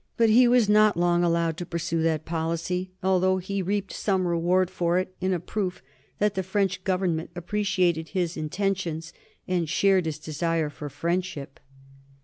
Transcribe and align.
But 0.17 0.31
he 0.31 0.47
was 0.47 0.67
not 0.67 0.97
long 0.97 1.23
allowed 1.23 1.57
to 1.57 1.63
pursue 1.67 2.01
that 2.01 2.25
policy, 2.25 2.89
although 3.03 3.37
he 3.37 3.61
reaped 3.61 3.93
some 3.93 4.25
reward 4.27 4.71
for 4.71 4.97
it 4.97 5.15
in 5.21 5.31
a 5.31 5.39
proof 5.39 5.83
that 6.17 6.33
the 6.33 6.41
French 6.41 6.83
Government 6.83 7.29
appreciated 7.35 8.07
his 8.09 8.35
intentions 8.35 9.13
and 9.47 9.69
shared 9.69 10.07
his 10.07 10.17
desire 10.17 10.71
for 10.71 10.89
friendship. 10.89 11.59